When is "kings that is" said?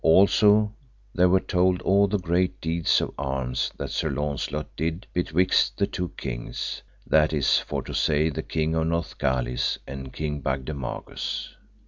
6.17-7.59